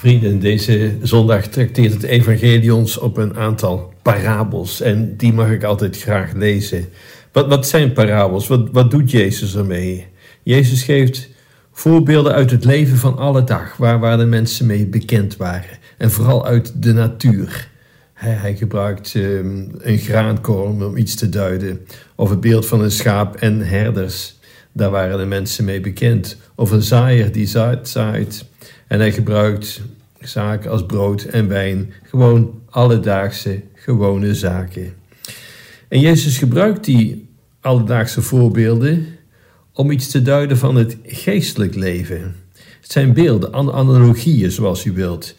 Vrienden, 0.00 0.38
deze 0.38 0.96
zondag 1.02 1.46
trakteert 1.46 1.92
het 1.92 2.02
evangelie 2.02 2.74
ons 2.74 2.98
op 2.98 3.16
een 3.16 3.36
aantal 3.36 3.92
parabels 4.02 4.80
en 4.80 5.16
die 5.16 5.32
mag 5.32 5.50
ik 5.50 5.64
altijd 5.64 5.98
graag 5.98 6.32
lezen. 6.32 6.88
Wat, 7.32 7.48
wat 7.48 7.66
zijn 7.66 7.92
parabels? 7.92 8.48
Wat, 8.48 8.68
wat 8.72 8.90
doet 8.90 9.10
Jezus 9.10 9.56
ermee? 9.56 10.06
Jezus 10.42 10.82
geeft 10.82 11.28
voorbeelden 11.72 12.32
uit 12.32 12.50
het 12.50 12.64
leven 12.64 12.96
van 12.96 13.18
alle 13.18 13.44
dag, 13.44 13.76
waar, 13.76 13.98
waar 13.98 14.16
de 14.16 14.24
mensen 14.24 14.66
mee 14.66 14.86
bekend 14.86 15.36
waren. 15.36 15.78
En 15.96 16.10
vooral 16.10 16.46
uit 16.46 16.82
de 16.82 16.92
natuur. 16.92 17.68
Hij, 18.14 18.32
hij 18.32 18.56
gebruikt 18.56 19.14
um, 19.14 19.70
een 19.78 19.98
graankorn 19.98 20.84
om 20.84 20.96
iets 20.96 21.14
te 21.14 21.28
duiden. 21.28 21.86
Of 22.14 22.30
het 22.30 22.40
beeld 22.40 22.66
van 22.66 22.80
een 22.80 22.90
schaap 22.90 23.36
en 23.36 23.66
herders. 23.66 24.38
Daar 24.72 24.90
waren 24.90 25.18
de 25.18 25.26
mensen 25.26 25.64
mee 25.64 25.80
bekend. 25.80 26.36
Of 26.54 26.70
een 26.70 26.82
zaaier 26.82 27.32
die 27.32 27.46
zaait. 27.46 27.88
zaait. 27.88 28.48
En 28.90 28.98
hij 28.98 29.12
gebruikt 29.12 29.80
zaken 30.20 30.70
als 30.70 30.86
brood 30.86 31.22
en 31.22 31.48
wijn. 31.48 31.92
Gewoon 32.02 32.60
alledaagse, 32.70 33.62
gewone 33.74 34.34
zaken. 34.34 34.94
En 35.88 36.00
Jezus 36.00 36.38
gebruikt 36.38 36.84
die 36.84 37.28
alledaagse 37.60 38.22
voorbeelden 38.22 39.06
om 39.72 39.90
iets 39.90 40.08
te 40.08 40.22
duiden 40.22 40.58
van 40.58 40.76
het 40.76 40.96
geestelijk 41.04 41.74
leven. 41.74 42.34
Het 42.80 42.92
zijn 42.92 43.12
beelden, 43.12 43.54
analogieën 43.54 44.50
zoals 44.50 44.84
u 44.84 44.92
wilt. 44.92 45.34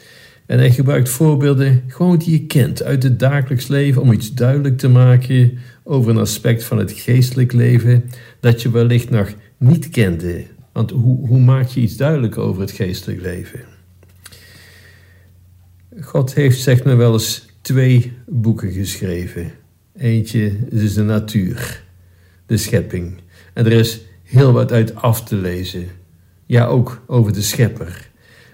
En 0.45 0.57
hij 0.57 0.71
gebruikt 0.71 1.09
voorbeelden 1.09 1.83
gewoon 1.87 2.17
die 2.17 2.31
je 2.31 2.45
kent 2.45 2.83
uit 2.83 3.03
het 3.03 3.19
dagelijks 3.19 3.67
leven 3.67 4.01
om 4.01 4.11
iets 4.11 4.33
duidelijk 4.33 4.77
te 4.77 4.89
maken 4.89 5.57
over 5.83 6.11
een 6.11 6.17
aspect 6.17 6.63
van 6.63 6.77
het 6.77 6.91
geestelijk 6.91 7.51
leven 7.53 8.03
dat 8.39 8.61
je 8.61 8.71
wellicht 8.71 9.09
nog 9.09 9.33
niet 9.57 9.89
kende. 9.89 10.45
Want 10.71 10.91
hoe, 10.91 11.27
hoe 11.27 11.39
maak 11.39 11.67
je 11.67 11.81
iets 11.81 11.97
duidelijk 11.97 12.37
over 12.37 12.61
het 12.61 12.71
geestelijk 12.71 13.21
leven? 13.21 13.59
God 15.99 16.33
heeft, 16.33 16.61
zegt 16.61 16.83
men 16.83 16.97
wel 16.97 17.13
eens, 17.13 17.45
twee 17.61 18.13
boeken 18.27 18.71
geschreven. 18.71 19.51
Eentje 19.97 20.57
is 20.69 20.93
de 20.93 21.03
natuur, 21.03 21.83
de 22.45 22.57
schepping. 22.57 23.13
En 23.53 23.65
er 23.65 23.71
is 23.71 24.01
heel 24.23 24.51
wat 24.51 24.71
uit 24.71 24.95
af 24.95 25.23
te 25.23 25.35
lezen. 25.35 25.85
Ja, 26.45 26.65
ook 26.65 27.03
over 27.07 27.33
de 27.33 27.41
schepper. 27.41 28.09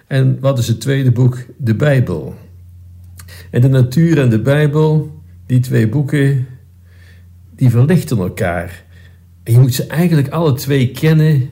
En 0.07 0.39
wat 0.39 0.59
is 0.59 0.67
het 0.67 0.81
tweede 0.81 1.11
boek? 1.11 1.37
De 1.57 1.75
Bijbel. 1.75 2.35
En 3.52 3.61
de 3.61 3.67
natuur 3.67 4.19
en 4.19 4.29
de 4.29 4.41
Bijbel, 4.41 5.21
die 5.45 5.59
twee 5.59 5.87
boeken, 5.87 6.47
die 7.55 7.69
verlichten 7.69 8.17
elkaar. 8.17 8.85
En 9.43 9.53
je 9.53 9.59
moet 9.59 9.73
ze 9.73 9.87
eigenlijk 9.87 10.29
alle 10.29 10.53
twee 10.53 10.91
kennen 10.91 11.49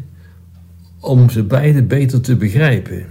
om 1.06 1.30
ze 1.30 1.44
beide 1.44 1.84
beter 1.84 2.22
te 2.22 2.36
begrijpen. 2.36 3.06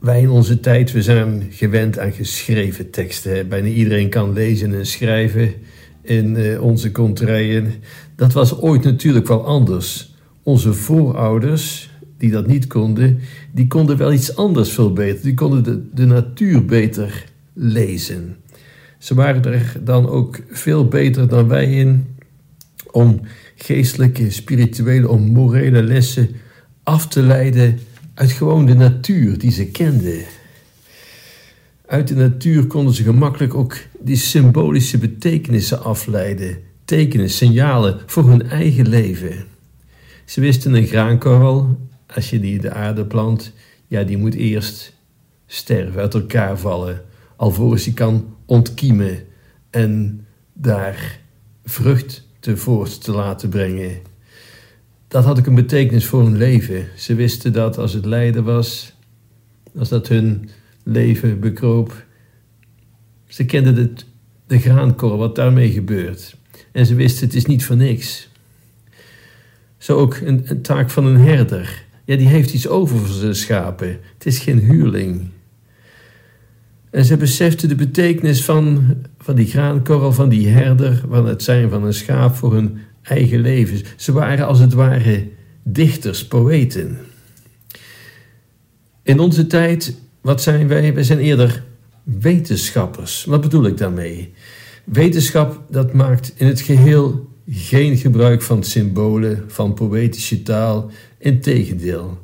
Wij 0.00 0.20
in 0.20 0.30
onze 0.30 0.60
tijd, 0.60 0.92
we 0.92 1.02
zijn 1.02 1.46
gewend 1.50 1.98
aan 1.98 2.12
geschreven 2.12 2.90
teksten. 2.90 3.48
Bijna 3.48 3.68
iedereen 3.68 4.08
kan 4.08 4.32
lezen 4.32 4.74
en 4.74 4.86
schrijven 4.86 5.52
in 6.02 6.36
uh, 6.36 6.62
onze 6.62 6.92
contraien. 6.92 7.72
Dat 8.16 8.32
was 8.32 8.60
ooit 8.60 8.84
natuurlijk 8.84 9.26
wel 9.26 9.46
anders. 9.46 10.14
Onze 10.42 10.72
voorouders, 10.72 11.90
die 12.18 12.30
dat 12.30 12.46
niet 12.46 12.66
konden, 12.66 13.18
die 13.52 13.66
konden 13.66 13.96
wel 13.96 14.12
iets 14.12 14.36
anders 14.36 14.70
veel 14.70 14.92
beter. 14.92 15.22
Die 15.22 15.34
konden 15.34 15.62
de, 15.62 15.88
de 15.94 16.06
natuur 16.06 16.64
beter 16.64 17.24
lezen. 17.52 18.36
Ze 18.98 19.14
waren 19.14 19.44
er 19.44 19.76
dan 19.84 20.08
ook 20.08 20.40
veel 20.48 20.88
beter 20.88 21.28
dan 21.28 21.48
wij 21.48 21.72
in 21.72 22.06
om 22.90 23.20
geestelijke, 23.56 24.30
spirituele, 24.30 25.08
om 25.08 25.22
morele 25.22 25.82
lessen 25.82 26.28
af 26.82 27.06
te 27.06 27.22
leiden 27.22 27.80
uit 28.14 28.30
gewoon 28.30 28.66
de 28.66 28.74
natuur 28.74 29.38
die 29.38 29.50
ze 29.50 29.66
kenden. 29.66 30.24
Uit 31.86 32.08
de 32.08 32.14
natuur 32.14 32.66
konden 32.66 32.94
ze 32.94 33.02
gemakkelijk 33.02 33.54
ook 33.54 33.76
die 34.00 34.16
symbolische 34.16 34.98
betekenissen 34.98 35.82
afleiden, 35.84 36.58
tekenen, 36.84 37.30
signalen 37.30 38.00
voor 38.06 38.28
hun 38.28 38.48
eigen 38.48 38.88
leven. 38.88 39.44
Ze 40.24 40.40
wisten 40.40 40.74
een 40.74 40.86
graankorrel, 40.86 41.78
als 42.14 42.30
je 42.30 42.40
die 42.40 42.54
in 42.54 42.60
de 42.60 42.72
aarde 42.72 43.04
plant, 43.04 43.52
ja, 43.86 44.02
die 44.02 44.16
moet 44.16 44.34
eerst 44.34 44.92
sterven, 45.46 46.00
uit 46.00 46.14
elkaar 46.14 46.58
vallen, 46.58 47.02
alvorens 47.36 47.84
die 47.84 47.94
kan 47.94 48.34
ontkiemen 48.46 49.24
en 49.70 50.24
daar 50.52 51.18
vrucht 51.64 52.26
te 52.40 52.56
voort 52.56 53.04
te 53.04 53.12
laten 53.12 53.48
brengen. 53.48 54.11
Dat 55.12 55.24
had 55.24 55.38
ook 55.38 55.46
een 55.46 55.54
betekenis 55.54 56.06
voor 56.06 56.22
hun 56.22 56.36
leven. 56.36 56.86
Ze 56.96 57.14
wisten 57.14 57.52
dat 57.52 57.78
als 57.78 57.92
het 57.92 58.04
lijden 58.04 58.44
was, 58.44 58.94
als 59.76 59.88
dat 59.88 60.08
hun 60.08 60.48
leven 60.82 61.40
bekroop. 61.40 62.04
Ze 63.26 63.44
kenden 63.44 63.76
het, 63.76 64.06
de 64.46 64.58
graankorrel, 64.58 65.18
wat 65.18 65.36
daarmee 65.36 65.70
gebeurt. 65.70 66.36
En 66.72 66.86
ze 66.86 66.94
wisten 66.94 67.26
het 67.26 67.36
is 67.36 67.46
niet 67.46 67.64
voor 67.64 67.76
niks. 67.76 68.28
Zo 69.78 69.96
ook 69.96 70.16
een, 70.16 70.62
taak 70.62 70.90
van 70.90 71.06
een 71.06 71.20
herder. 71.20 71.84
Ja, 72.04 72.16
die 72.16 72.28
heeft 72.28 72.54
iets 72.54 72.68
over 72.68 72.98
voor 72.98 73.14
zijn 73.14 73.34
schapen. 73.34 73.88
Het 73.88 74.26
is 74.26 74.38
geen 74.38 74.58
huurling. 74.58 75.28
En 76.90 77.04
ze 77.04 77.16
beseften 77.16 77.68
de 77.68 77.74
betekenis 77.74 78.44
van, 78.44 78.96
van 79.18 79.34
die 79.34 79.46
graankorrel, 79.46 80.12
van 80.12 80.28
die 80.28 80.48
herder, 80.48 81.02
van 81.08 81.26
het 81.26 81.42
zijn 81.42 81.70
van 81.70 81.84
een 81.84 81.94
schaap 81.94 82.34
voor 82.34 82.52
hun 82.52 82.78
eigen 83.02 83.40
leven. 83.40 83.80
Ze 83.96 84.12
waren 84.12 84.46
als 84.46 84.58
het 84.58 84.72
ware 84.72 85.28
dichters, 85.62 86.26
poëten. 86.26 86.98
In 89.02 89.20
onze 89.20 89.46
tijd, 89.46 89.94
wat 90.20 90.42
zijn 90.42 90.68
wij? 90.68 90.94
Wij 90.94 91.02
zijn 91.02 91.18
eerder 91.18 91.62
wetenschappers. 92.02 93.24
Wat 93.24 93.40
bedoel 93.40 93.66
ik 93.66 93.76
daarmee? 93.76 94.32
Wetenschap 94.84 95.62
dat 95.70 95.92
maakt 95.92 96.32
in 96.36 96.46
het 96.46 96.60
geheel 96.60 97.30
geen 97.50 97.96
gebruik 97.96 98.42
van 98.42 98.64
symbolen, 98.64 99.44
van 99.46 99.74
poëtische 99.74 100.42
taal. 100.42 100.90
Integendeel. 101.18 102.20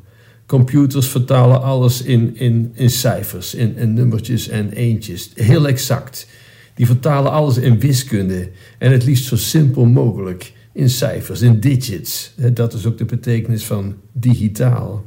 Computers 0.47 1.07
vertalen 1.07 1.63
alles 1.63 2.03
in, 2.03 2.37
in, 2.37 2.73
in 2.75 2.91
cijfers, 2.91 3.55
in, 3.55 3.77
in 3.77 3.95
nummertjes 3.95 4.49
en 4.49 4.73
eentjes. 4.73 5.31
Heel 5.35 5.69
exact. 5.69 6.29
Die 6.75 6.87
vertalen 6.87 7.33
alles 7.33 7.57
in 7.57 7.81
wiskunde 7.81 8.49
en 8.79 8.93
het 8.93 9.05
liefst 9.05 9.25
zo 9.25 9.37
simpel 9.37 9.85
mogelijk 9.85 10.53
in 10.79 10.91
cijfers, 10.91 11.41
in 11.41 11.61
digits. 11.61 12.35
Dat 12.53 12.73
is 12.73 12.87
ook 12.87 12.99
de 12.99 13.05
betekenis 13.05 13.65
van 13.65 13.97
digitaal. 14.13 15.05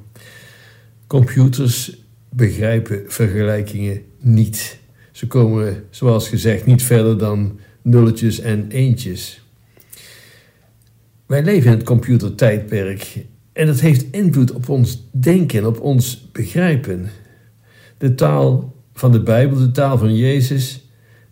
Computers 1.08 1.98
begrijpen 2.30 3.04
vergelijkingen 3.08 4.02
niet. 4.20 4.80
Ze 5.12 5.28
komen, 5.28 5.84
zoals 5.90 6.30
gezegd, 6.30 6.66
niet 6.66 6.84
verder 6.84 7.18
dan 7.18 7.59
nulletjes 7.82 8.40
en 8.40 8.66
eentjes. 8.70 9.46
Wij 11.26 11.44
leven 11.44 11.72
in 11.72 11.78
het 11.78 11.86
computertijdperk 11.86 13.26
en 13.53 13.66
dat 13.66 13.80
heeft 13.80 14.06
invloed 14.12 14.52
op 14.52 14.70
ons 14.70 15.08
denken, 15.12 15.66
op 15.66 15.82
ons 15.82 16.30
begrijpen. 16.32 17.09
De 17.98 18.16
taal 18.16 18.76
van 18.94 19.12
de 19.12 19.22
Bijbel, 19.22 19.58
de 19.58 19.72
taal 19.72 19.98
van 19.98 20.16
Jezus, 20.16 20.86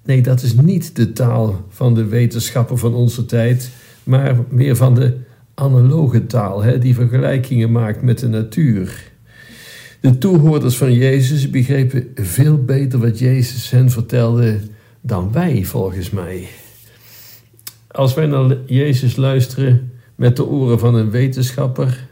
nee, 0.04 0.22
dat 0.22 0.42
is 0.42 0.54
niet 0.54 0.96
de 0.96 1.14
taal 1.14 1.66
van 1.70 1.94
de 1.94 2.06
wetenschappen 2.06 2.78
van 2.78 2.94
onze 2.94 3.26
tijd, 3.26 3.72
maar 4.10 4.38
meer 4.50 4.76
van 4.76 4.96
de 4.96 5.18
analoge 5.54 6.26
taal, 6.26 6.64
hè, 6.64 6.80
die 6.80 6.94
vergelijkingen 6.94 7.72
maakt 7.72 8.02
met 8.02 8.20
de 8.20 8.28
natuur. 8.28 9.12
De 10.00 10.18
toehoorders 10.18 10.78
van 10.78 10.94
Jezus 10.94 11.50
begrepen 11.50 12.08
veel 12.16 12.64
beter 12.64 13.00
wat 13.00 13.20
Jezus 13.20 13.70
hen 13.70 13.90
vertelde 13.90 14.60
dan 15.02 15.32
wij, 15.32 15.64
volgens 15.64 16.10
mij. 16.10 16.48
Als 17.88 18.14
wij 18.14 18.26
naar 18.26 18.58
Jezus 18.66 19.16
luisteren 19.16 19.92
met 20.16 20.36
de 20.36 20.46
oren 20.46 20.80
van 20.80 20.96
een 20.96 21.12
wetenschapper, 21.12 22.08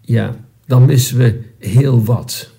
ja, 0.00 0.36
dan 0.66 0.84
missen 0.84 1.18
we 1.18 1.40
heel 1.58 2.04
wat. 2.04 2.50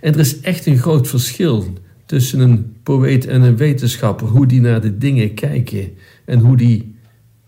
En 0.00 0.12
er 0.12 0.20
is 0.20 0.40
echt 0.40 0.66
een 0.66 0.78
groot 0.78 1.08
verschil 1.08 1.66
tussen 2.06 2.40
een 2.40 2.76
poëet 2.82 3.26
en 3.26 3.42
een 3.42 3.56
wetenschapper, 3.56 4.26
hoe 4.26 4.46
die 4.46 4.60
naar 4.60 4.80
de 4.80 4.98
dingen 4.98 5.34
kijken 5.34 5.92
en 6.24 6.38
hoe 6.38 6.56
die 6.56 6.93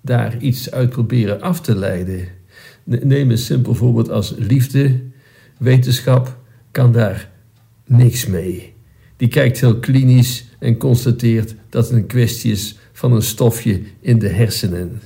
daar 0.06 0.38
iets 0.38 0.70
uit 0.70 0.90
proberen 0.90 1.40
af 1.40 1.60
te 1.60 1.76
leiden. 1.76 2.28
Neem 2.84 3.30
een 3.30 3.38
simpel 3.38 3.74
voorbeeld 3.74 4.10
als 4.10 4.34
liefde. 4.38 5.00
Wetenschap 5.58 6.38
kan 6.70 6.92
daar 6.92 7.30
niks 7.86 8.26
mee. 8.26 8.74
Die 9.16 9.28
kijkt 9.28 9.60
heel 9.60 9.78
klinisch 9.78 10.44
en 10.58 10.76
constateert 10.76 11.54
dat 11.68 11.88
het 11.88 11.96
een 11.96 12.06
kwestie 12.06 12.52
is 12.52 12.78
van 12.92 13.12
een 13.12 13.22
stofje 13.22 13.80
in 14.00 14.18
de 14.18 14.28
hersenen. 14.28 15.00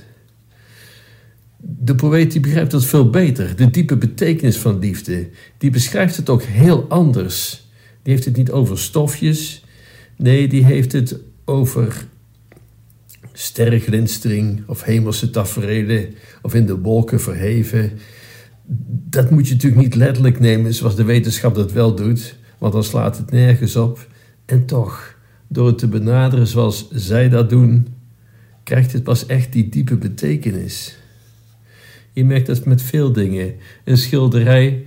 De 1.57 1.95
poëet 1.95 2.31
die 2.31 2.41
begrijpt 2.41 2.71
dat 2.71 2.85
veel 2.85 3.09
beter, 3.09 3.55
de 3.55 3.69
diepe 3.69 3.97
betekenis 3.97 4.57
van 4.57 4.79
liefde. 4.79 5.29
Die 5.57 5.69
beschrijft 5.69 6.17
het 6.17 6.29
ook 6.29 6.43
heel 6.43 6.85
anders. 6.89 7.67
Die 8.03 8.13
heeft 8.13 8.25
het 8.25 8.35
niet 8.35 8.51
over 8.51 8.79
stofjes, 8.79 9.65
nee, 10.17 10.47
die 10.47 10.65
heeft 10.65 10.91
het 10.91 11.19
over 11.45 12.05
sterrenglinstering 13.33 14.63
of 14.67 14.83
hemelse 14.83 15.29
tafereelen 15.29 16.13
of 16.41 16.53
in 16.53 16.65
de 16.65 16.79
wolken 16.79 17.21
verheven. 17.21 17.91
Dat 19.09 19.29
moet 19.29 19.47
je 19.47 19.53
natuurlijk 19.53 19.81
niet 19.81 19.95
letterlijk 19.95 20.39
nemen 20.39 20.73
zoals 20.73 20.95
de 20.95 21.03
wetenschap 21.03 21.55
dat 21.55 21.71
wel 21.71 21.95
doet, 21.95 22.35
want 22.57 22.73
dan 22.73 22.83
slaat 22.83 23.17
het 23.17 23.31
nergens 23.31 23.75
op. 23.75 24.07
En 24.45 24.65
toch, 24.65 25.15
door 25.47 25.67
het 25.67 25.77
te 25.77 25.87
benaderen 25.87 26.47
zoals 26.47 26.89
zij 26.91 27.29
dat 27.29 27.49
doen, 27.49 27.87
krijgt 28.63 28.93
het 28.93 29.03
pas 29.03 29.25
echt 29.25 29.53
die 29.53 29.69
diepe 29.69 29.97
betekenis. 29.97 30.97
Je 32.13 32.25
merkt 32.25 32.47
dat 32.47 32.65
met 32.65 32.81
veel 32.81 33.11
dingen. 33.11 33.53
Een 33.83 33.97
schilderij, 33.97 34.85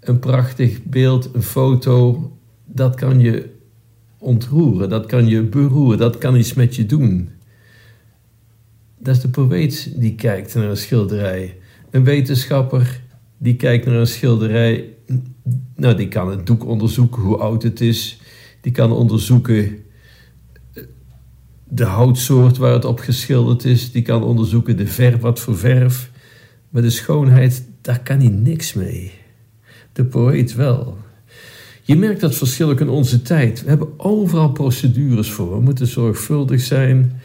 een 0.00 0.18
prachtig 0.18 0.84
beeld, 0.84 1.30
een 1.32 1.42
foto, 1.42 2.30
dat 2.64 2.94
kan 2.94 3.20
je 3.20 3.50
ontroeren, 4.18 4.88
dat 4.88 5.06
kan 5.06 5.26
je 5.26 5.42
beroeren, 5.42 5.98
dat 5.98 6.18
kan 6.18 6.36
iets 6.36 6.54
met 6.54 6.76
je 6.76 6.86
doen. 6.86 7.28
Dat 9.02 9.16
is 9.16 9.20
de 9.20 9.28
poëet 9.28 9.92
die 9.96 10.14
kijkt 10.14 10.54
naar 10.54 10.68
een 10.68 10.76
schilderij. 10.76 11.56
Een 11.90 12.04
wetenschapper 12.04 13.00
die 13.38 13.56
kijkt 13.56 13.86
naar 13.86 13.94
een 13.94 14.06
schilderij, 14.06 14.94
nou, 15.76 15.96
die 15.96 16.08
kan 16.08 16.30
het 16.30 16.46
doek 16.46 16.66
onderzoeken 16.66 17.22
hoe 17.22 17.36
oud 17.36 17.62
het 17.62 17.80
is. 17.80 18.20
Die 18.60 18.72
kan 18.72 18.92
onderzoeken 18.92 19.78
eh, 20.72 20.82
de 21.68 21.84
houtsoort 21.84 22.56
waar 22.56 22.72
het 22.72 22.84
op 22.84 22.98
geschilderd 22.98 23.64
is. 23.64 23.92
Die 23.92 24.02
kan 24.02 24.22
onderzoeken 24.22 24.76
de 24.76 24.86
verf, 24.86 25.20
wat 25.20 25.40
voor 25.40 25.56
verf. 25.56 26.10
Maar 26.68 26.82
de 26.82 26.90
schoonheid, 26.90 27.64
daar 27.80 28.00
kan 28.00 28.18
hij 28.18 28.28
niks 28.28 28.72
mee. 28.72 29.12
De 29.92 30.04
poëet 30.04 30.54
wel. 30.54 30.98
Je 31.82 31.96
merkt 31.96 32.20
dat 32.20 32.34
verschil 32.34 32.70
ook 32.70 32.80
in 32.80 32.88
onze 32.88 33.22
tijd. 33.22 33.62
We 33.62 33.68
hebben 33.68 34.00
overal 34.00 34.52
procedures 34.52 35.30
voor. 35.30 35.50
We 35.50 35.60
moeten 35.60 35.86
zorgvuldig 35.86 36.60
zijn. 36.60 37.20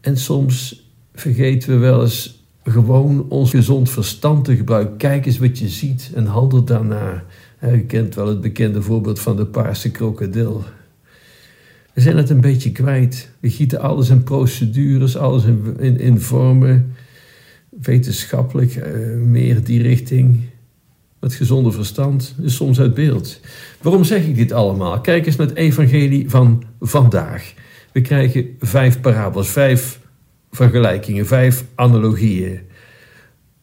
En 0.00 0.16
soms 0.16 0.88
vergeten 1.14 1.70
we 1.70 1.76
wel 1.76 2.02
eens 2.02 2.44
gewoon 2.64 3.26
ons 3.28 3.50
gezond 3.50 3.90
verstand 3.90 4.44
te 4.44 4.56
gebruiken. 4.56 4.96
Kijk 4.96 5.26
eens 5.26 5.38
wat 5.38 5.58
je 5.58 5.68
ziet 5.68 6.10
en 6.14 6.26
handel 6.26 6.64
daarna. 6.64 7.24
U 7.72 7.80
kent 7.80 8.14
wel 8.14 8.26
het 8.26 8.40
bekende 8.40 8.82
voorbeeld 8.82 9.20
van 9.20 9.36
de 9.36 9.46
paarse 9.46 9.90
krokodil. 9.90 10.64
We 11.92 12.00
zijn 12.00 12.16
het 12.16 12.30
een 12.30 12.40
beetje 12.40 12.72
kwijt. 12.72 13.30
We 13.40 13.50
gieten 13.50 13.80
alles 13.80 14.08
in 14.08 14.22
procedures, 14.22 15.16
alles 15.16 15.44
in, 15.44 15.76
in, 15.78 15.98
in 15.98 16.20
vormen. 16.20 16.94
Wetenschappelijk, 17.80 18.76
uh, 18.76 19.16
meer 19.16 19.64
die 19.64 19.82
richting. 19.82 20.40
Het 21.20 21.34
gezonde 21.34 21.72
verstand 21.72 22.34
is 22.42 22.54
soms 22.54 22.80
uit 22.80 22.94
beeld. 22.94 23.40
Waarom 23.82 24.04
zeg 24.04 24.26
ik 24.26 24.36
dit 24.36 24.52
allemaal? 24.52 25.00
Kijk 25.00 25.26
eens 25.26 25.36
naar 25.36 25.46
het 25.46 25.56
evangelie 25.56 26.30
van 26.30 26.62
vandaag. 26.80 27.54
We 27.92 28.00
krijgen 28.00 28.56
vijf 28.60 29.00
parabels, 29.00 29.48
vijf 29.48 30.00
vergelijkingen, 30.50 31.26
vijf 31.26 31.64
analogieën. 31.74 32.60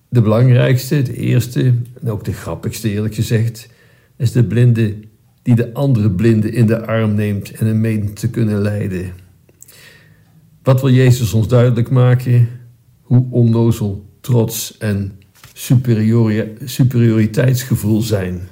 De 0.09 0.21
belangrijkste, 0.21 1.01
de 1.01 1.15
eerste, 1.15 1.73
en 2.01 2.11
ook 2.11 2.23
de 2.23 2.33
grappigste 2.33 2.89
eerlijk 2.89 3.15
gezegd, 3.15 3.69
is 4.17 4.31
de 4.31 4.43
blinde 4.43 4.95
die 5.41 5.55
de 5.55 5.73
andere 5.73 6.11
blinde 6.11 6.51
in 6.51 6.65
de 6.65 6.85
arm 6.85 7.13
neemt 7.13 7.51
en 7.51 7.65
hem 7.65 7.81
meent 7.81 8.15
te 8.19 8.29
kunnen 8.29 8.61
leiden. 8.61 9.13
Wat 10.63 10.81
wil 10.81 10.91
Jezus 10.91 11.33
ons 11.33 11.47
duidelijk 11.47 11.89
maken? 11.89 12.49
Hoe 13.01 13.27
onnozel, 13.29 14.09
trots 14.21 14.77
en 14.77 15.19
superioriteitsgevoel 16.63 18.01
zijn. 18.01 18.47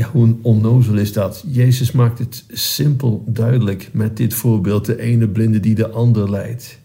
Ja, 0.00 0.08
hoe 0.12 0.36
onnozel 0.42 0.94
is 0.94 1.12
dat? 1.12 1.44
Jezus 1.46 1.92
maakt 1.92 2.18
het 2.18 2.44
simpel 2.48 3.24
duidelijk 3.26 3.88
met 3.92 4.16
dit 4.16 4.34
voorbeeld: 4.34 4.86
de 4.86 5.00
ene 5.00 5.28
blinde 5.28 5.60
die 5.60 5.74
de 5.74 5.88
ander 5.88 6.30
leidt. 6.30 6.78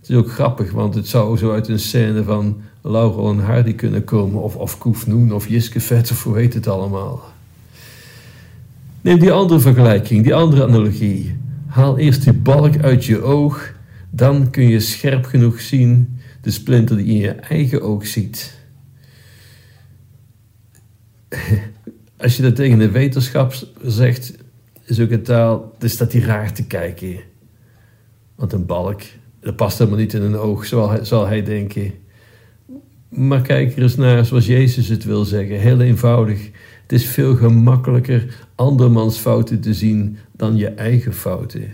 Het 0.00 0.08
is 0.08 0.16
ook 0.16 0.30
grappig, 0.30 0.72
want 0.72 0.94
het 0.94 1.08
zou 1.08 1.36
zo 1.36 1.52
uit 1.52 1.68
een 1.68 1.78
scène 1.78 2.24
van 2.24 2.60
Laurel 2.82 3.30
en 3.30 3.38
Hardy 3.38 3.74
kunnen 3.74 4.04
komen, 4.04 4.42
of, 4.42 4.56
of 4.56 4.78
Koef 4.78 5.06
Noen, 5.06 5.32
of 5.32 5.48
Jiske 5.48 5.80
Vet, 5.80 6.10
of 6.10 6.22
hoe 6.22 6.36
heet 6.36 6.54
het 6.54 6.66
allemaal. 6.66 7.24
Neem 9.00 9.18
die 9.18 9.32
andere 9.32 9.60
vergelijking, 9.60 10.22
die 10.22 10.34
andere 10.34 10.66
analogie. 10.66 11.36
Haal 11.66 11.98
eerst 11.98 12.24
die 12.24 12.32
balk 12.32 12.78
uit 12.78 13.04
je 13.04 13.22
oog, 13.22 13.72
dan 14.10 14.50
kun 14.50 14.68
je 14.68 14.80
scherp 14.80 15.24
genoeg 15.24 15.60
zien 15.60 16.18
de 16.40 16.50
splinter 16.50 16.96
die 16.96 17.06
in 17.06 17.16
je 17.16 17.30
eigen 17.30 17.82
oog 17.82 18.06
ziet. 18.06 18.54
Als 22.16 22.36
je 22.36 22.42
dat 22.42 22.56
tegen 22.56 22.78
de 22.78 22.90
wetenschap 22.90 23.54
zegt, 23.82 24.34
is 24.84 25.00
ook 25.00 25.10
een 25.10 25.22
taal, 25.22 25.74
dan 25.78 25.88
staat 25.88 26.12
hij 26.12 26.20
raar 26.20 26.52
te 26.52 26.66
kijken. 26.66 27.16
Want 28.34 28.52
een 28.52 28.66
balk, 28.66 29.02
dat 29.40 29.56
past 29.56 29.78
helemaal 29.78 29.98
niet 29.98 30.14
in 30.14 30.22
een 30.22 30.36
oog, 30.36 30.66
zal 30.66 30.90
hij, 30.90 31.04
zal 31.04 31.26
hij 31.26 31.42
denken. 31.42 31.92
Maar 33.08 33.42
kijk 33.42 33.76
er 33.76 33.82
eens 33.82 33.96
naar 33.96 34.24
zoals 34.24 34.46
Jezus 34.46 34.88
het 34.88 35.04
wil 35.04 35.24
zeggen. 35.24 35.60
Heel 35.60 35.80
eenvoudig. 35.80 36.50
Het 36.82 36.92
is 36.92 37.06
veel 37.06 37.36
gemakkelijker 37.36 38.46
andermans 38.54 39.18
fouten 39.18 39.60
te 39.60 39.74
zien 39.74 40.18
dan 40.32 40.56
je 40.56 40.68
eigen 40.68 41.14
fouten. 41.14 41.72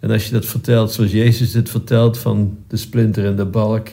En 0.00 0.10
als 0.10 0.26
je 0.26 0.32
dat 0.32 0.46
vertelt 0.46 0.92
zoals 0.92 1.12
Jezus 1.12 1.54
het 1.54 1.70
vertelt 1.70 2.18
van 2.18 2.58
de 2.68 2.76
splinter 2.76 3.26
en 3.26 3.36
de 3.36 3.46
balk, 3.46 3.88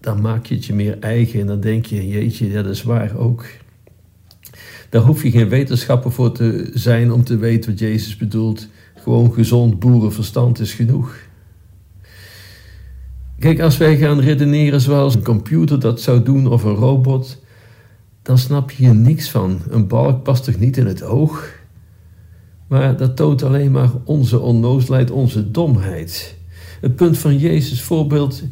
dan 0.00 0.20
maak 0.20 0.46
je 0.46 0.54
het 0.54 0.64
je 0.64 0.74
meer 0.74 0.98
eigen 0.98 1.40
en 1.40 1.46
dan 1.46 1.60
denk 1.60 1.86
je, 1.86 2.08
jeetje, 2.08 2.52
dat 2.52 2.66
is 2.66 2.82
waar 2.82 3.16
ook. 3.16 3.44
Daar 4.88 5.02
hoef 5.02 5.22
je 5.22 5.30
geen 5.30 5.48
wetenschapper 5.48 6.12
voor 6.12 6.32
te 6.32 6.70
zijn 6.74 7.12
om 7.12 7.24
te 7.24 7.36
weten 7.36 7.70
wat 7.70 7.78
Jezus 7.78 8.16
bedoelt. 8.16 8.68
Gewoon 8.94 9.32
gezond 9.32 9.78
boerenverstand 9.78 10.60
is 10.60 10.72
genoeg. 10.72 11.16
Kijk, 13.38 13.60
als 13.60 13.76
wij 13.76 13.96
gaan 13.96 14.20
redeneren 14.20 14.80
zoals 14.80 15.14
een 15.14 15.22
computer 15.22 15.80
dat 15.80 16.00
zou 16.00 16.22
doen 16.22 16.46
of 16.46 16.64
een 16.64 16.74
robot, 16.74 17.42
dan 18.22 18.38
snap 18.38 18.70
je 18.70 18.76
hier 18.76 18.94
niks 18.94 19.30
van. 19.30 19.60
Een 19.68 19.86
balk 19.86 20.22
past 20.22 20.44
toch 20.44 20.58
niet 20.58 20.76
in 20.76 20.86
het 20.86 21.02
oog? 21.02 21.56
Maar 22.66 22.96
dat 22.96 23.16
toont 23.16 23.42
alleen 23.42 23.70
maar 23.70 23.90
onze 24.04 24.38
onnoosheid, 24.38 25.10
onze 25.10 25.50
domheid. 25.50 26.36
Het 26.80 26.96
punt 26.96 27.18
van 27.18 27.38
Jezus' 27.38 27.82
voorbeeld 27.82 28.42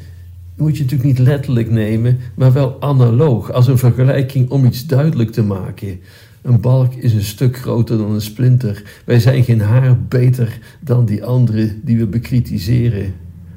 moet 0.57 0.77
je 0.77 0.83
natuurlijk 0.83 1.09
niet 1.09 1.27
letterlijk 1.27 1.71
nemen, 1.71 2.19
maar 2.35 2.53
wel 2.53 2.81
analoog, 2.81 3.53
als 3.53 3.67
een 3.67 3.79
vergelijking 3.79 4.51
om 4.51 4.65
iets 4.65 4.87
duidelijk 4.87 5.31
te 5.31 5.43
maken. 5.43 6.01
Een 6.47 6.61
balk 6.61 6.95
is 6.95 7.13
een 7.13 7.23
stuk 7.23 7.57
groter 7.57 7.99
dan 7.99 8.11
een 8.11 8.21
splinter. 8.21 8.83
Wij 9.05 9.21
zijn 9.21 9.45
geen 9.45 9.61
haar 9.61 10.03
beter 10.03 10.59
dan 10.81 11.05
die 11.05 11.25
anderen 11.25 11.81
die 11.85 11.99
we 11.99 12.07
bekritiseren. 12.07 13.15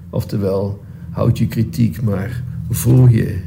Oftewel, 0.09 0.81
houd 1.09 1.37
je 1.37 1.47
kritiek 1.47 2.01
maar 2.01 2.43
voor 2.69 3.09
je. 3.09 3.39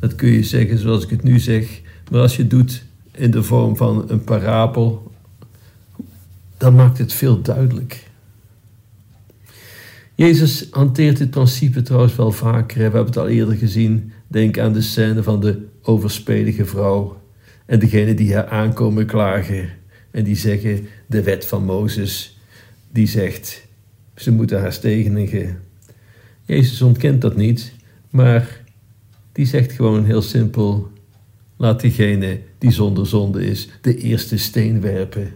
Dat 0.00 0.14
kun 0.14 0.28
je 0.28 0.42
zeggen 0.42 0.78
zoals 0.78 1.04
ik 1.04 1.10
het 1.10 1.22
nu 1.22 1.38
zeg, 1.38 1.80
maar 2.10 2.20
als 2.20 2.36
je 2.36 2.42
het 2.42 2.50
doet 2.50 2.84
in 3.12 3.30
de 3.30 3.42
vorm 3.42 3.76
van 3.76 4.04
een 4.08 4.24
parabel 4.24 5.12
dan 6.56 6.74
maakt 6.74 6.98
het 6.98 7.12
veel 7.12 7.42
duidelijk. 7.42 8.06
Jezus 10.14 10.66
hanteert 10.70 11.16
dit 11.16 11.30
principe 11.30 11.82
trouwens 11.82 12.16
wel 12.16 12.32
vaker. 12.32 12.76
We 12.76 12.82
hebben 12.82 13.06
het 13.06 13.16
al 13.16 13.28
eerder 13.28 13.56
gezien. 13.56 14.12
Denk 14.26 14.58
aan 14.58 14.72
de 14.72 14.82
scène 14.82 15.22
van 15.22 15.40
de 15.40 15.66
overspelige 15.82 16.64
vrouw 16.64 17.21
en 17.66 17.78
degene 17.78 18.14
die 18.14 18.34
haar 18.34 18.46
aankomen 18.46 19.06
klagen 19.06 19.68
en 20.10 20.24
die 20.24 20.36
zeggen 20.36 20.86
de 21.06 21.22
wet 21.22 21.46
van 21.46 21.64
Mozes, 21.64 22.38
die 22.90 23.06
zegt 23.06 23.66
ze 24.14 24.32
moeten 24.32 24.60
haar 24.60 24.72
stenigen. 24.72 25.58
Jezus 26.42 26.82
ontkent 26.82 27.20
dat 27.20 27.36
niet, 27.36 27.72
maar 28.10 28.60
die 29.32 29.46
zegt 29.46 29.72
gewoon 29.72 30.04
heel 30.04 30.22
simpel: 30.22 30.90
laat 31.56 31.80
diegene 31.80 32.40
die 32.58 32.70
zonder 32.70 33.06
zonde 33.06 33.44
is 33.44 33.68
de 33.80 33.96
eerste 33.96 34.38
steen 34.38 34.80
werpen. 34.80 35.34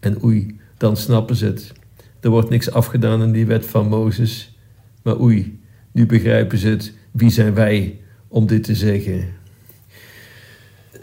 En 0.00 0.24
oei, 0.24 0.56
dan 0.76 0.96
snappen 0.96 1.36
ze 1.36 1.46
het. 1.46 1.72
Er 2.20 2.30
wordt 2.30 2.48
niks 2.48 2.70
afgedaan 2.70 3.22
in 3.22 3.32
die 3.32 3.46
wet 3.46 3.66
van 3.66 3.88
Mozes. 3.88 4.56
Maar 5.02 5.20
oei, 5.20 5.60
nu 5.92 6.06
begrijpen 6.06 6.58
ze 6.58 6.68
het. 6.68 6.92
Wie 7.10 7.30
zijn 7.30 7.54
wij 7.54 7.98
om 8.28 8.46
dit 8.46 8.64
te 8.64 8.74
zeggen? 8.74 9.24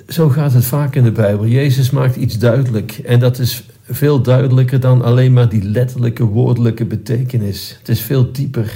Zo 0.07 0.29
gaat 0.29 0.53
het 0.53 0.65
vaak 0.65 0.95
in 0.95 1.03
de 1.03 1.11
Bijbel. 1.11 1.45
Jezus 1.47 1.89
maakt 1.89 2.15
iets 2.15 2.37
duidelijk. 2.37 2.91
En 2.91 3.19
dat 3.19 3.39
is 3.39 3.63
veel 3.81 4.21
duidelijker 4.21 4.79
dan 4.79 5.01
alleen 5.01 5.33
maar 5.33 5.49
die 5.49 5.63
letterlijke 5.63 6.23
woordelijke 6.23 6.85
betekenis. 6.85 7.75
Het 7.79 7.89
is 7.89 8.01
veel 8.01 8.31
dieper. 8.31 8.71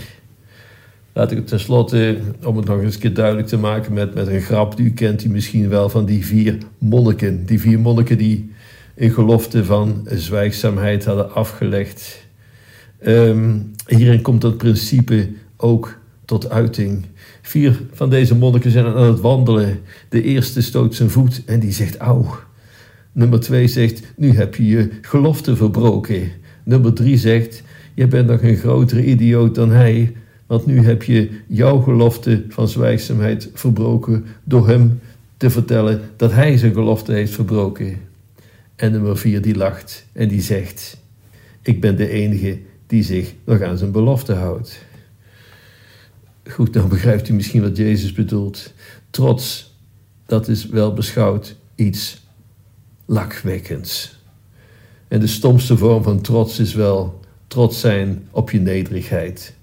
Laat 1.14 1.32
ik 1.32 1.38
het 1.38 1.48
tenslotte, 1.48 2.18
om 2.44 2.58
het 2.58 2.66
nog 2.66 2.82
eens 2.82 2.94
een 2.94 3.00
keer 3.00 3.14
duidelijk 3.14 3.48
te 3.48 3.58
maken 3.58 3.94
met, 3.94 4.14
met 4.14 4.28
een 4.28 4.42
grap. 4.42 4.80
U 4.80 4.92
kent 4.92 5.20
die 5.20 5.30
misschien 5.30 5.70
wel 5.70 5.90
van 5.90 6.06
die 6.06 6.26
vier 6.26 6.58
monniken. 6.78 7.46
Die 7.46 7.60
vier 7.60 7.80
monniken 7.80 8.18
die 8.18 8.52
een 8.96 9.12
gelofte 9.12 9.66
van 9.66 10.08
zwijgzaamheid 10.14 11.06
hadden 11.06 11.34
afgelegd. 11.34 12.26
Um, 13.06 13.72
hierin 13.88 14.22
komt 14.22 14.42
dat 14.42 14.58
principe 14.58 15.30
ook 15.58 15.98
tot 16.26 16.50
uiting. 16.50 17.06
Vier 17.48 17.82
van 17.94 18.10
deze 18.10 18.36
monniken 18.36 18.72
zijn 18.72 18.86
aan 18.86 19.04
het 19.04 19.20
wandelen. 19.20 19.80
De 20.10 20.22
eerste 20.22 20.62
stoot 20.62 20.96
zijn 20.96 21.10
voet 21.10 21.42
en 21.46 21.60
die 21.60 21.72
zegt 21.72 21.98
auw. 21.98 22.40
Nummer 23.12 23.40
twee 23.40 23.68
zegt, 23.68 24.02
nu 24.16 24.32
heb 24.32 24.56
je 24.56 24.66
je 24.66 24.90
gelofte 25.02 25.56
verbroken. 25.56 26.32
Nummer 26.64 26.94
drie 26.94 27.18
zegt, 27.18 27.64
je 27.94 28.08
bent 28.08 28.28
nog 28.28 28.42
een 28.42 28.56
grotere 28.56 29.06
idioot 29.06 29.56
dan 29.56 29.72
hij, 29.72 30.14
want 30.46 30.66
nu 30.66 30.86
heb 30.86 31.04
je 31.04 31.30
jouw 31.48 31.80
gelofte 31.80 32.44
van 32.50 32.68
zwijgzaamheid 32.68 33.50
verbroken 33.54 34.26
door 34.44 34.68
hem 34.68 35.00
te 35.38 35.50
vertellen 35.50 36.02
dat 36.16 36.32
hij 36.32 36.58
zijn 36.58 36.74
gelofte 36.74 37.12
heeft 37.12 37.34
verbroken. 37.34 37.98
En 38.76 38.92
nummer 38.92 39.18
vier 39.18 39.42
die 39.42 39.56
lacht 39.56 40.06
en 40.12 40.28
die 40.28 40.42
zegt: 40.42 40.98
Ik 41.62 41.82
ben 41.82 41.96
de 41.96 42.10
enige 42.10 42.60
die 42.88 43.04
zich 43.04 43.34
nog 43.44 43.62
aan 43.62 43.78
zijn 43.78 43.92
belofte 43.92 44.34
houdt. 44.34 44.86
Goed, 46.50 46.74
dan 46.74 46.90
begrijpt 46.90 47.30
u 47.30 47.34
misschien 47.34 47.62
wat 47.62 47.78
Jezus 47.78 48.12
bedoelt. 48.12 48.74
Trots, 49.10 49.76
dat 50.26 50.48
is 50.48 50.66
wel 50.66 50.94
beschouwd 50.94 51.56
iets 51.76 52.26
lakwekkends. 53.06 54.20
En 55.08 55.20
de 55.20 55.28
stomste 55.28 55.78
vorm 55.78 56.04
van 56.04 56.22
trots 56.22 56.60
is 56.60 56.74
wel 56.74 57.20
trots 57.48 57.80
zijn 57.80 58.28
op 58.32 58.52
je 58.52 58.60
nederigheid. 58.60 59.56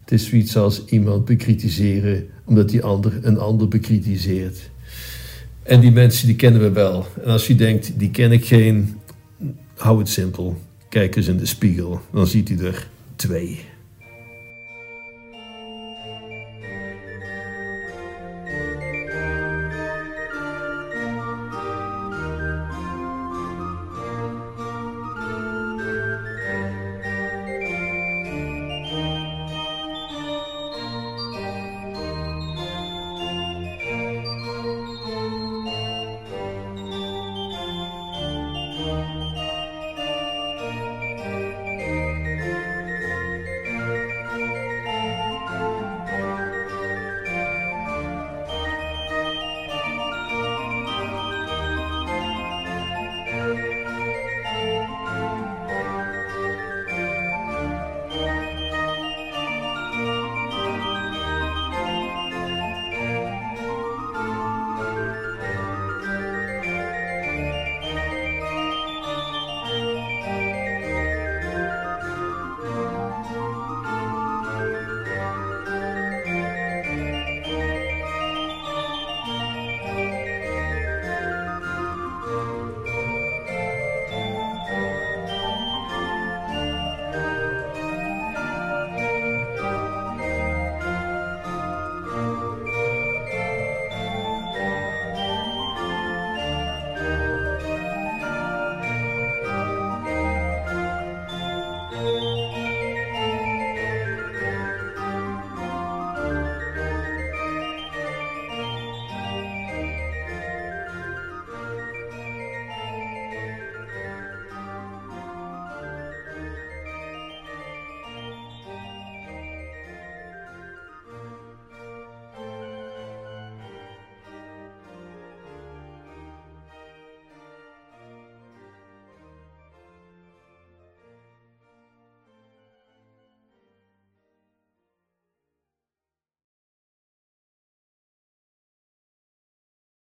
Het 0.00 0.12
is 0.12 0.28
zoiets 0.28 0.56
als 0.56 0.84
iemand 0.84 1.24
bekritiseren 1.24 2.26
omdat 2.44 2.68
die 2.68 2.82
ander 2.82 3.18
een 3.22 3.38
ander 3.38 3.68
bekritiseert. 3.68 4.70
En 5.62 5.80
die 5.80 5.92
mensen 5.92 6.26
die 6.26 6.36
kennen 6.36 6.60
we 6.60 6.70
wel. 6.70 7.06
En 7.22 7.30
als 7.30 7.46
je 7.46 7.54
denkt, 7.54 7.98
die 7.98 8.10
ken 8.10 8.32
ik 8.32 8.44
geen, 8.44 9.00
hou 9.76 9.98
het 9.98 10.08
simpel. 10.08 10.60
Kijk 10.88 11.16
eens 11.16 11.28
in 11.28 11.36
de 11.36 11.46
spiegel, 11.46 12.00
dan 12.12 12.26
ziet 12.26 12.50
u 12.50 12.58
er 12.58 12.88
twee. 13.16 13.60